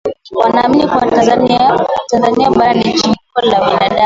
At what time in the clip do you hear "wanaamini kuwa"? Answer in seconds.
0.37-1.11